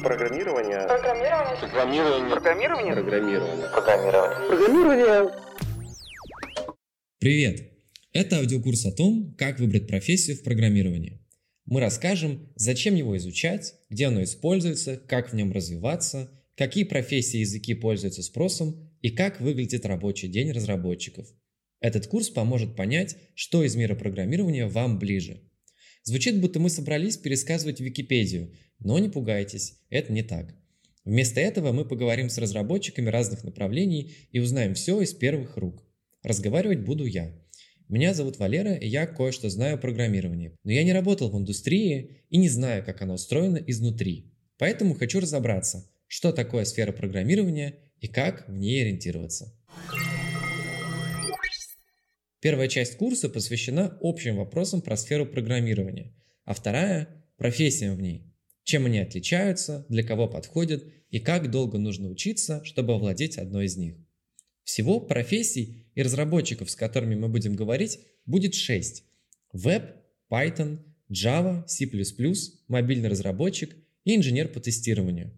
Программирование. 0.00 0.86
Программирование. 0.86 1.56
Программирование. 1.60 2.30
Программирование. 2.30 2.94
Программирование. 2.94 3.68
Программирование. 3.68 4.48
Программирование. 4.48 5.34
Привет! 7.18 7.72
Это 8.12 8.38
аудиокурс 8.38 8.86
о 8.86 8.92
том, 8.92 9.34
как 9.38 9.60
выбрать 9.60 9.86
профессию 9.86 10.36
в 10.36 10.42
программировании. 10.42 11.20
Мы 11.66 11.80
расскажем, 11.80 12.52
зачем 12.56 12.94
его 12.94 13.16
изучать, 13.16 13.74
где 13.90 14.06
оно 14.06 14.22
используется, 14.22 14.96
как 14.96 15.32
в 15.32 15.34
нем 15.36 15.52
развиваться, 15.52 16.30
какие 16.56 16.84
профессии 16.84 17.38
и 17.38 17.40
языки 17.40 17.74
пользуются 17.74 18.22
спросом 18.22 18.90
и 19.02 19.10
как 19.10 19.40
выглядит 19.40 19.86
рабочий 19.86 20.28
день 20.28 20.52
разработчиков. 20.52 21.26
Этот 21.80 22.06
курс 22.06 22.30
поможет 22.30 22.76
понять, 22.76 23.16
что 23.34 23.62
из 23.62 23.76
мира 23.76 23.94
программирования 23.94 24.66
вам 24.66 24.98
ближе. 24.98 25.42
Звучит, 26.04 26.40
будто 26.40 26.58
мы 26.58 26.68
собрались 26.68 27.16
пересказывать 27.16 27.80
Википедию, 27.80 28.52
но 28.80 28.98
не 28.98 29.08
пугайтесь, 29.08 29.78
это 29.88 30.12
не 30.12 30.22
так. 30.22 30.54
Вместо 31.04 31.40
этого 31.40 31.72
мы 31.72 31.84
поговорим 31.84 32.28
с 32.28 32.38
разработчиками 32.38 33.08
разных 33.08 33.44
направлений 33.44 34.12
и 34.30 34.40
узнаем 34.40 34.74
все 34.74 35.00
из 35.00 35.12
первых 35.14 35.56
рук. 35.56 35.84
Разговаривать 36.22 36.80
буду 36.80 37.04
я. 37.04 37.32
Меня 37.88 38.14
зовут 38.14 38.38
Валера, 38.38 38.74
и 38.74 38.88
я 38.88 39.06
кое-что 39.06 39.50
знаю 39.50 39.74
о 39.74 39.78
программировании. 39.78 40.56
Но 40.64 40.72
я 40.72 40.82
не 40.84 40.92
работал 40.92 41.30
в 41.30 41.36
индустрии 41.36 42.22
и 42.30 42.38
не 42.38 42.48
знаю, 42.48 42.84
как 42.84 43.02
оно 43.02 43.14
устроено 43.14 43.58
изнутри. 43.66 44.32
Поэтому 44.58 44.94
хочу 44.94 45.20
разобраться, 45.20 45.90
что 46.06 46.32
такое 46.32 46.64
сфера 46.64 46.92
программирования 46.92 47.74
и 48.00 48.08
как 48.08 48.48
в 48.48 48.56
ней 48.56 48.82
ориентироваться. 48.82 49.54
Первая 52.42 52.66
часть 52.66 52.96
курса 52.96 53.28
посвящена 53.28 53.96
общим 54.00 54.38
вопросам 54.38 54.82
про 54.82 54.96
сферу 54.96 55.26
программирования, 55.26 56.12
а 56.44 56.54
вторая– 56.54 57.24
профессиям 57.38 57.94
в 57.94 58.02
ней. 58.02 58.34
Чем 58.64 58.86
они 58.86 58.98
отличаются, 58.98 59.86
для 59.88 60.02
кого 60.02 60.26
подходят 60.26 60.84
и 61.08 61.20
как 61.20 61.52
долго 61.52 61.78
нужно 61.78 62.08
учиться, 62.08 62.60
чтобы 62.64 62.94
овладеть 62.94 63.38
одной 63.38 63.66
из 63.66 63.76
них. 63.76 63.94
Всего 64.64 64.98
профессий 64.98 65.86
и 65.94 66.02
разработчиков, 66.02 66.68
с 66.68 66.74
которыми 66.74 67.14
мы 67.14 67.28
будем 67.28 67.54
говорить, 67.54 68.00
будет 68.26 68.56
6. 68.56 69.04
Веб, 69.52 69.94
Python, 70.28 70.80
Java, 71.12 71.64
C++, 71.68 71.88
мобильный 72.66 73.08
разработчик 73.08 73.76
и 74.02 74.16
инженер 74.16 74.48
по 74.48 74.58
тестированию. 74.58 75.32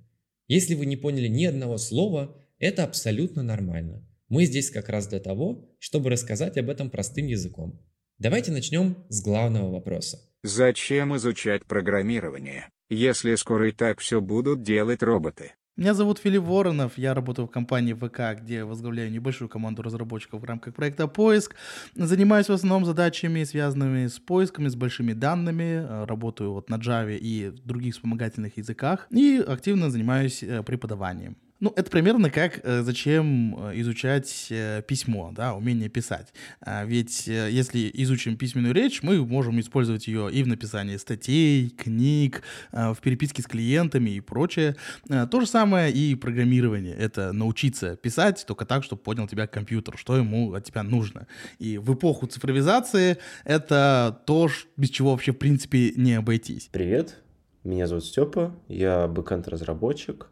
Если 0.49 0.75
вы 0.75 0.87
не 0.87 0.97
поняли 0.97 1.29
ни 1.29 1.45
одного 1.45 1.77
слова, 1.77 2.35
это 2.59 2.83
абсолютно 2.83 3.43
нормально. 3.43 4.09
Мы 4.35 4.47
здесь 4.47 4.69
как 4.69 4.89
раз 4.89 5.07
для 5.07 5.21
того, 5.21 5.71
чтобы 5.79 6.11
рассказать 6.11 6.57
об 6.57 6.69
этом 6.69 6.91
простым 6.91 7.29
языком. 7.29 7.81
Давайте 8.19 8.51
начнем 8.51 8.97
с 9.09 9.23
главного 9.23 9.71
вопроса. 9.71 10.19
Зачем 10.43 11.17
изучать 11.17 11.65
программирование, 11.67 12.69
если 12.91 13.37
скоро 13.37 13.69
и 13.69 13.71
так 13.71 14.01
все 14.01 14.21
будут 14.21 14.65
делать 14.65 15.05
роботы? 15.05 15.53
Меня 15.77 15.95
зовут 15.95 16.19
Филипп 16.19 16.43
Воронов, 16.43 16.99
я 16.99 17.15
работаю 17.15 17.47
в 17.47 17.51
компании 17.53 17.93
ВК, 17.93 18.43
где 18.43 18.65
возглавляю 18.65 19.13
небольшую 19.13 19.49
команду 19.49 19.83
разработчиков 19.83 20.41
в 20.41 20.45
рамках 20.45 20.75
проекта 20.75 21.07
«Поиск». 21.07 21.55
Занимаюсь 21.95 22.49
в 22.49 22.53
основном 22.53 22.85
задачами, 22.85 23.45
связанными 23.45 24.09
с 24.09 24.19
поисками, 24.19 24.67
с 24.67 24.75
большими 24.75 25.13
данными. 25.13 25.87
Э, 25.87 26.07
работаю 26.07 26.55
вот 26.55 26.71
на 26.71 26.79
Java 26.79 27.17
и 27.17 27.53
других 27.63 27.95
вспомогательных 27.95 28.57
языках. 28.57 29.07
И 29.11 29.45
активно 29.47 29.91
занимаюсь 29.91 30.43
э, 30.43 30.65
преподаванием. 30.65 31.37
Ну, 31.65 31.73
это 31.77 31.91
примерно 31.91 32.29
как 32.29 32.61
э, 32.63 32.83
зачем 32.83 33.57
э, 33.59 33.81
изучать 33.81 34.49
э, 34.51 34.83
письмо, 34.87 35.33
да, 35.35 35.55
умение 35.55 35.89
писать. 35.89 36.35
А 36.61 36.85
ведь 36.85 37.27
если 37.27 37.91
изучим 37.95 38.37
письменную 38.37 38.75
речь, 38.75 39.03
мы 39.03 39.25
можем 39.25 39.59
использовать 39.61 40.07
ее 40.07 40.31
и 40.31 40.43
в 40.43 40.47
написании 40.47 40.99
статей, 40.99 41.71
книг, 41.71 42.43
э, 42.71 42.93
в 42.93 43.01
переписке 43.01 43.41
с 43.41 43.47
клиентами 43.47 44.11
и 44.11 44.21
прочее. 44.21 44.77
То 45.09 45.41
же 45.41 45.47
самое 45.47 45.91
и 45.91 46.15
программирование. 46.15 46.95
Это 46.95 47.33
научиться 47.33 47.97
писать 47.97 48.45
только 48.47 48.67
так, 48.67 48.85
чтобы 48.85 49.01
понял 49.01 49.27
тебя 49.27 49.47
компьютер, 49.47 49.97
что 49.97 50.19
ему 50.19 50.53
от 50.53 50.65
тебя 50.65 50.83
нужно. 50.83 51.27
И 51.59 51.79
в 51.79 51.95
эпоху 51.95 52.27
цифровизации 52.27 53.17
это 53.45 54.21
то, 54.27 54.51
без 54.77 54.91
чего 54.91 55.13
вообще 55.13 55.33
в 55.33 55.39
принципе 55.39 55.95
не 55.97 56.13
обойтись. 56.13 56.69
Привет, 56.73 57.23
меня 57.63 57.87
зовут 57.87 58.05
Степа, 58.05 58.55
я 58.69 59.09
бэкэнд-разработчик. 59.09 60.29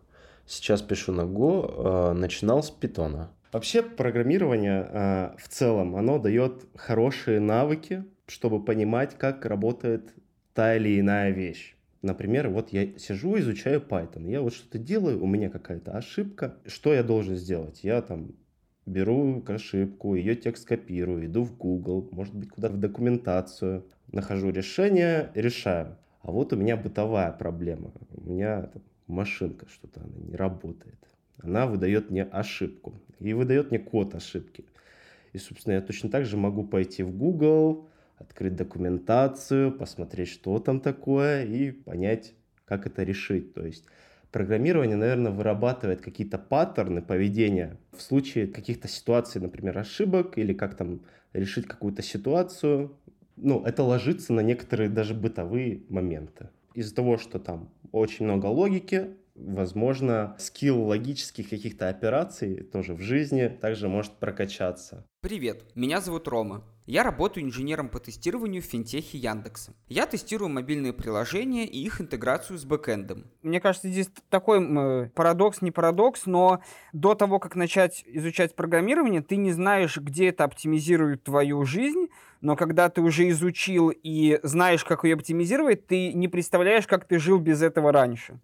Сейчас 0.46 0.82
пишу 0.82 1.12
на 1.12 1.22
Go, 1.22 2.10
э, 2.10 2.12
начинал 2.12 2.62
с 2.62 2.70
питона. 2.70 3.30
Вообще 3.52 3.82
программирование 3.82 4.88
э, 4.88 5.30
в 5.38 5.48
целом, 5.48 5.96
оно 5.96 6.18
дает 6.18 6.64
хорошие 6.74 7.38
навыки, 7.40 8.04
чтобы 8.26 8.64
понимать, 8.64 9.16
как 9.18 9.44
работает 9.44 10.14
та 10.54 10.76
или 10.76 10.98
иная 10.98 11.30
вещь. 11.30 11.74
Например, 12.02 12.48
вот 12.48 12.70
я 12.72 12.98
сижу, 12.98 13.38
изучаю 13.38 13.80
Python. 13.80 14.28
Я 14.28 14.40
вот 14.40 14.54
что-то 14.54 14.78
делаю, 14.78 15.22
у 15.22 15.26
меня 15.26 15.50
какая-то 15.50 15.92
ошибка. 15.92 16.56
Что 16.66 16.92
я 16.92 17.02
должен 17.02 17.36
сделать? 17.36 17.84
Я 17.84 18.02
там 18.02 18.32
беру 18.86 19.42
ошибку, 19.46 20.16
ее 20.16 20.34
текст 20.34 20.66
копирую, 20.66 21.26
иду 21.26 21.44
в 21.44 21.56
Google, 21.56 22.08
может 22.10 22.34
быть, 22.34 22.48
куда-то 22.48 22.74
в 22.74 22.80
документацию, 22.80 23.86
нахожу 24.10 24.50
решение, 24.50 25.30
решаю. 25.34 25.96
А 26.22 26.30
вот 26.32 26.52
у 26.52 26.56
меня 26.56 26.76
бытовая 26.76 27.32
проблема. 27.32 27.92
У 28.14 28.30
меня 28.30 28.70
машинка 29.12 29.66
что-то, 29.68 30.00
она 30.00 30.18
не 30.18 30.36
работает. 30.36 30.98
Она 31.42 31.66
выдает 31.66 32.10
мне 32.10 32.24
ошибку. 32.24 33.00
И 33.18 33.32
выдает 33.34 33.70
мне 33.70 33.78
код 33.78 34.14
ошибки. 34.14 34.64
И, 35.32 35.38
собственно, 35.38 35.74
я 35.74 35.80
точно 35.80 36.10
так 36.10 36.24
же 36.24 36.36
могу 36.36 36.64
пойти 36.64 37.02
в 37.02 37.16
Google, 37.16 37.88
открыть 38.16 38.56
документацию, 38.56 39.72
посмотреть, 39.72 40.28
что 40.28 40.58
там 40.58 40.80
такое, 40.80 41.44
и 41.44 41.70
понять, 41.70 42.34
как 42.64 42.86
это 42.86 43.02
решить. 43.02 43.54
То 43.54 43.64
есть 43.64 43.84
программирование, 44.30 44.96
наверное, 44.96 45.32
вырабатывает 45.32 46.00
какие-то 46.00 46.38
паттерны 46.38 47.02
поведения 47.02 47.78
в 47.92 48.00
случае 48.00 48.46
каких-то 48.46 48.88
ситуаций, 48.88 49.40
например, 49.40 49.78
ошибок, 49.78 50.38
или 50.38 50.52
как 50.52 50.74
там 50.76 51.00
решить 51.32 51.66
какую-то 51.66 52.02
ситуацию. 52.02 52.96
Ну, 53.36 53.64
это 53.64 53.82
ложится 53.82 54.32
на 54.32 54.40
некоторые 54.40 54.90
даже 54.90 55.14
бытовые 55.14 55.82
моменты. 55.88 56.48
Из-за 56.74 56.94
того, 56.94 57.18
что 57.18 57.38
там 57.38 57.70
очень 57.92 58.24
много 58.24 58.46
логики, 58.46 59.16
возможно, 59.34 60.36
скилл 60.38 60.82
логических 60.84 61.48
каких-то 61.48 61.88
операций 61.88 62.62
тоже 62.64 62.94
в 62.94 63.00
жизни 63.00 63.48
также 63.48 63.88
может 63.88 64.12
прокачаться. 64.12 65.06
Привет, 65.20 65.64
меня 65.74 66.00
зовут 66.00 66.26
Рома. 66.26 66.64
Я 66.84 67.04
работаю 67.04 67.44
инженером 67.44 67.88
по 67.88 68.00
тестированию 68.00 68.60
в 68.60 68.64
финтехе 68.64 69.16
Яндекса. 69.16 69.72
Я 69.88 70.06
тестирую 70.06 70.48
мобильные 70.48 70.92
приложения 70.92 71.64
и 71.64 71.78
их 71.78 72.00
интеграцию 72.00 72.58
с 72.58 72.64
бэкэндом. 72.64 73.30
Мне 73.42 73.60
кажется, 73.60 73.88
здесь 73.88 74.08
такой 74.30 74.58
м, 74.58 75.10
парадокс, 75.10 75.62
не 75.62 75.70
парадокс, 75.70 76.26
но 76.26 76.60
до 76.92 77.14
того, 77.14 77.38
как 77.38 77.54
начать 77.54 78.02
изучать 78.06 78.56
программирование, 78.56 79.22
ты 79.22 79.36
не 79.36 79.52
знаешь, 79.52 79.96
где 79.96 80.30
это 80.30 80.42
оптимизирует 80.42 81.22
твою 81.22 81.64
жизнь, 81.64 82.08
но 82.42 82.56
когда 82.56 82.90
ты 82.90 83.00
уже 83.00 83.28
изучил 83.30 83.90
и 83.90 84.40
знаешь, 84.42 84.84
как 84.84 85.04
ее 85.04 85.14
оптимизировать, 85.14 85.86
ты 85.86 86.12
не 86.12 86.28
представляешь, 86.28 86.86
как 86.86 87.06
ты 87.06 87.18
жил 87.18 87.38
без 87.38 87.62
этого 87.62 87.92
раньше. 87.92 88.40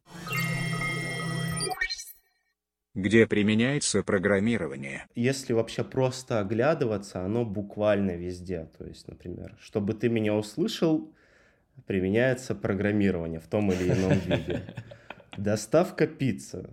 Где 2.95 3.27
применяется 3.27 4.03
программирование? 4.03 5.07
Если 5.15 5.53
вообще 5.53 5.85
просто 5.85 6.41
оглядываться, 6.41 7.25
оно 7.25 7.45
буквально 7.45 8.17
везде. 8.17 8.69
То 8.79 8.87
есть, 8.87 9.07
например, 9.07 9.57
чтобы 9.61 9.95
ты 9.95 10.09
меня 10.09 10.35
услышал, 10.35 11.13
применяется 11.87 12.55
программирование 12.55 13.41
в 13.41 13.47
том 13.47 13.71
или 13.73 13.91
ином 13.93 14.19
виде. 14.19 14.63
Доставка 15.37 16.07
пиццы, 16.07 16.71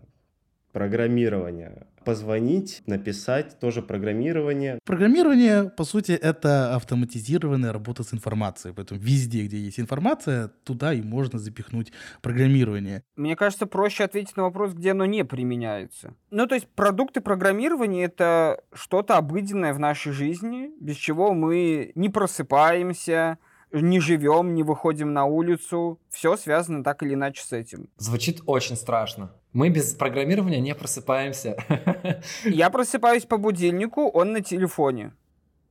программирование. 0.71 1.85
Позвонить, 2.05 2.83
написать, 2.85 3.59
тоже 3.59 3.81
программирование. 3.81 4.79
Программирование, 4.85 5.69
по 5.69 5.83
сути, 5.83 6.11
это 6.11 6.75
автоматизированная 6.75 7.73
работа 7.73 8.03
с 8.03 8.13
информацией. 8.13 8.73
Поэтому 8.75 8.99
везде, 8.99 9.45
где 9.45 9.57
есть 9.57 9.79
информация, 9.79 10.49
туда 10.63 10.93
и 10.93 11.01
можно 11.01 11.39
запихнуть 11.39 11.91
программирование. 12.21 13.03
Мне 13.15 13.35
кажется, 13.35 13.65
проще 13.65 14.03
ответить 14.03 14.37
на 14.37 14.43
вопрос, 14.43 14.73
где 14.73 14.91
оно 14.91 15.05
не 15.05 15.25
применяется. 15.25 16.13
Ну, 16.29 16.45
то 16.47 16.55
есть 16.55 16.67
продукты 16.67 17.21
программирования— 17.21 18.03
это 18.05 18.61
что-то 18.73 19.17
обыденное 19.17 19.73
в 19.73 19.79
нашей 19.79 20.11
жизни, 20.11 20.69
без 20.79 20.97
чего 20.97 21.33
мы 21.33 21.91
не 21.95 22.09
просыпаемся, 22.09 23.39
не 23.71 23.99
живем, 23.99 24.53
не 24.53 24.63
выходим 24.63 25.13
на 25.13 25.25
улицу. 25.25 25.99
Все 26.09 26.37
связано 26.37 26.83
так 26.83 27.03
или 27.03 27.13
иначе 27.13 27.43
с 27.43 27.51
этим. 27.51 27.89
Звучит 27.97 28.41
очень 28.45 28.75
страшно. 28.75 29.31
Мы 29.55 29.69
без 29.69 29.93
программирования 29.93 30.59
не 30.59 30.75
просыпаемся. 30.75 31.55
Я 32.43 32.69
просыпаюсь 32.69 33.23
по 33.23 33.37
будильнику, 33.37 34.09
он 34.09 34.33
на 34.33 34.41
телефоне. 34.41 35.13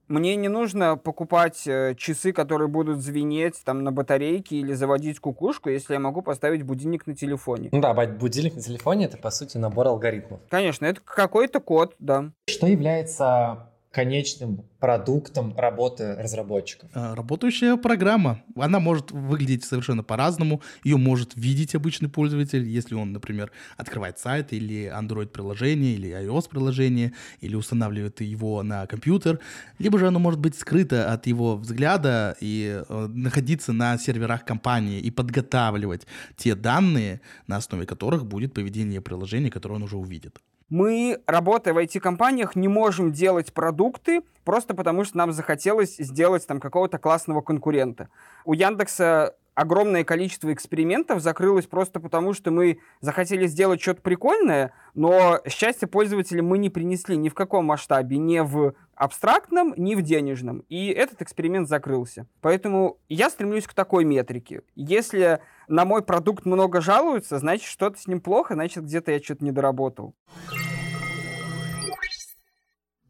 Мне 0.08 0.36
не 0.36 0.48
нужно 0.48 0.96
покупать 0.96 1.66
э, 1.66 1.94
часы, 1.94 2.32
которые 2.32 2.68
будут 2.68 3.02
звенеть 3.02 3.60
там 3.62 3.84
на 3.84 3.92
батарейке 3.92 4.56
или 4.56 4.72
заводить 4.72 5.20
кукушку, 5.20 5.68
если 5.68 5.92
я 5.92 6.00
могу 6.00 6.22
поставить 6.22 6.62
будильник 6.62 7.06
на 7.06 7.14
телефоне. 7.14 7.68
Ну 7.72 7.80
да, 7.82 7.92
будильник 7.92 8.54
на 8.54 8.62
телефоне 8.62 9.04
это 9.04 9.18
по 9.18 9.30
сути 9.30 9.58
набор 9.58 9.88
алгоритмов. 9.88 10.40
Конечно, 10.48 10.86
это 10.86 11.02
какой-то 11.04 11.60
код, 11.60 11.94
да. 11.98 12.30
Что 12.48 12.66
является 12.66 13.68
конечным 13.94 14.64
продуктом 14.80 15.56
работы 15.56 16.16
разработчиков? 16.16 16.90
А, 16.94 17.14
работающая 17.14 17.76
программа. 17.76 18.42
Она 18.56 18.80
может 18.80 19.12
выглядеть 19.12 19.64
совершенно 19.64 20.02
по-разному. 20.02 20.60
Ее 20.82 20.96
может 20.96 21.36
видеть 21.36 21.76
обычный 21.76 22.08
пользователь, 22.08 22.68
если 22.68 22.96
он, 22.96 23.12
например, 23.12 23.52
открывает 23.76 24.18
сайт 24.18 24.52
или 24.52 24.92
Android-приложение, 24.92 25.94
или 25.94 26.10
iOS-приложение, 26.10 27.12
или 27.40 27.54
устанавливает 27.54 28.20
его 28.20 28.62
на 28.64 28.86
компьютер. 28.86 29.38
Либо 29.78 29.98
же 29.98 30.08
оно 30.08 30.18
может 30.18 30.40
быть 30.40 30.58
скрыто 30.58 31.12
от 31.12 31.28
его 31.28 31.56
взгляда 31.56 32.36
и 32.40 32.82
э, 32.86 33.06
находиться 33.06 33.72
на 33.72 33.96
серверах 33.96 34.44
компании 34.44 34.98
и 34.98 35.12
подготавливать 35.12 36.06
те 36.36 36.56
данные, 36.56 37.20
на 37.46 37.56
основе 37.56 37.86
которых 37.86 38.26
будет 38.26 38.52
поведение 38.54 39.00
приложения, 39.00 39.50
которое 39.50 39.76
он 39.76 39.84
уже 39.84 39.96
увидит. 39.96 40.40
Мы, 40.70 41.20
работая 41.26 41.74
в 41.74 41.78
IT-компаниях, 41.78 42.56
не 42.56 42.68
можем 42.68 43.12
делать 43.12 43.52
продукты 43.52 44.22
просто 44.44 44.74
потому, 44.74 45.04
что 45.04 45.18
нам 45.18 45.32
захотелось 45.32 45.96
сделать 45.96 46.46
там 46.46 46.60
какого-то 46.60 46.98
классного 46.98 47.42
конкурента. 47.42 48.08
У 48.44 48.54
Яндекса 48.54 49.34
огромное 49.54 50.04
количество 50.04 50.52
экспериментов 50.52 51.20
закрылось 51.20 51.66
просто 51.66 52.00
потому, 52.00 52.32
что 52.32 52.50
мы 52.50 52.80
захотели 53.00 53.46
сделать 53.46 53.80
что-то 53.80 54.02
прикольное, 54.02 54.72
но 54.94 55.40
счастье 55.48 55.88
пользователя 55.88 56.42
мы 56.42 56.58
не 56.58 56.70
принесли 56.70 57.16
ни 57.16 57.28
в 57.28 57.34
каком 57.34 57.66
масштабе, 57.66 58.18
ни 58.18 58.40
в 58.40 58.74
абстрактном, 58.96 59.74
ни 59.76 59.94
в 59.94 60.02
денежном. 60.02 60.64
И 60.68 60.88
этот 60.88 61.22
эксперимент 61.22 61.68
закрылся. 61.68 62.26
Поэтому 62.40 62.98
я 63.08 63.30
стремлюсь 63.30 63.66
к 63.66 63.74
такой 63.74 64.04
метрике. 64.04 64.62
Если 64.74 65.40
на 65.68 65.84
мой 65.84 66.02
продукт 66.02 66.44
много 66.44 66.80
жалуются, 66.80 67.38
значит, 67.38 67.66
что-то 67.66 68.00
с 68.00 68.06
ним 68.06 68.20
плохо, 68.20 68.54
значит, 68.54 68.84
где-то 68.84 69.12
я 69.12 69.20
что-то 69.20 69.44
не 69.44 69.52
доработал. 69.52 70.14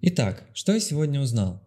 Итак, 0.01 0.45
что 0.53 0.73
я 0.73 0.81
сегодня 0.81 1.21
узнал? 1.21 1.63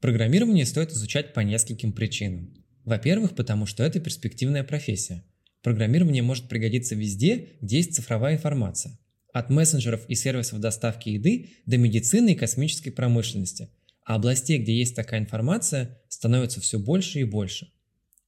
Программирование 0.00 0.64
стоит 0.64 0.92
изучать 0.92 1.34
по 1.34 1.40
нескольким 1.40 1.92
причинам. 1.92 2.54
Во-первых, 2.84 3.34
потому 3.34 3.66
что 3.66 3.82
это 3.82 3.98
перспективная 4.00 4.64
профессия. 4.64 5.24
Программирование 5.62 6.22
может 6.22 6.48
пригодиться 6.48 6.94
везде, 6.94 7.48
где 7.60 7.78
есть 7.78 7.94
цифровая 7.94 8.34
информация. 8.34 8.98
От 9.32 9.50
мессенджеров 9.50 10.04
и 10.08 10.14
сервисов 10.14 10.60
доставки 10.60 11.08
еды 11.10 11.50
до 11.66 11.78
медицины 11.78 12.32
и 12.32 12.36
космической 12.36 12.90
промышленности. 12.90 13.70
А 14.04 14.16
областей, 14.16 14.58
где 14.58 14.76
есть 14.76 14.96
такая 14.96 15.20
информация, 15.20 16.00
становится 16.08 16.60
все 16.60 16.78
больше 16.78 17.20
и 17.20 17.24
больше. 17.24 17.72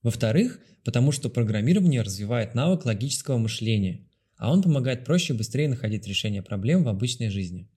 Во-вторых, 0.03 0.61
потому 0.85 1.13
что 1.13 1.29
программирование 1.29 2.03
развивает 2.03 2.55
навык 2.55 2.85
логического 2.85 3.39
мышления, 3.39 4.09
а 4.37 4.53
он 4.53 4.63
помогает 4.63 5.05
проще 5.05 5.35
и 5.35 5.37
быстрее 5.37 5.69
находить 5.69 6.07
решение 6.07 6.43
проблем 6.43 6.85
в 6.85 6.89
обычной 6.89 7.31
жизни. 7.31 7.71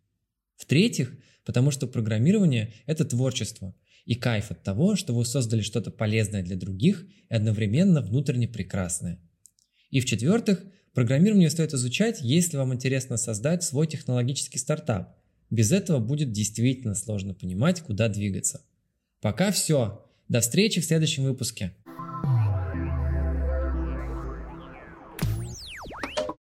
В-третьих, 0.55 1.15
потому 1.45 1.71
что 1.71 1.87
программирование– 1.87 2.73
это 2.85 3.05
творчество 3.05 3.75
и 4.05 4.15
кайф 4.15 4.51
от 4.51 4.63
того, 4.63 4.95
что 4.95 5.13
вы 5.13 5.25
создали 5.25 5.61
что-то 5.61 5.91
полезное 5.91 6.43
для 6.43 6.55
других 6.55 7.05
и 7.29 7.33
одновременно 7.33 8.01
внутренне 8.01 8.47
прекрасное. 8.47 9.19
И 9.89 9.99
в-четвертых, 9.99 10.63
программирование 10.95 11.51
стоит 11.51 11.73
изучать, 11.73 12.21
если 12.21 12.57
вам 12.57 12.73
интересно 12.73 13.17
создать 13.17 13.63
свой 13.63 13.85
технологический 13.85 14.57
стартап. 14.57 15.15
Без 15.51 15.71
этого 15.71 15.99
будет 15.99 16.31
действительно 16.31 16.95
сложно 16.95 17.35
понимать, 17.35 17.81
куда 17.81 18.09
двигаться. 18.09 18.61
Пока 19.21 19.51
все. 19.51 20.03
До 20.27 20.39
встречи 20.39 20.81
в 20.81 20.85
следующем 20.85 21.25
выпуске. 21.25 21.75